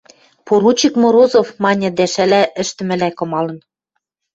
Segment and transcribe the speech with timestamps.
[0.45, 3.59] Поручик Морозов!..– маньы дӓ шӓлӓ ӹштӹмӹлӓ кымалын.